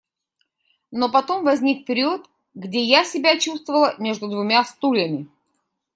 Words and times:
Но 0.89 1.11
потом 1.11 1.43
возник 1.43 1.85
период, 1.85 2.27
где 2.55 2.81
я 2.83 3.03
себя 3.05 3.37
чувствовала 3.39 3.93
между 3.99 4.27
двумя 4.27 4.63
стульями. 4.63 5.27